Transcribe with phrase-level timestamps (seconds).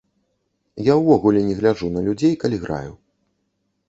[0.91, 2.91] Я увогуле не гляджу на людзей, калі граю.